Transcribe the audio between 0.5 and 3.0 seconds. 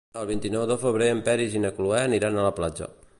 de febrer en Peris i na Cloè aniran a la platja.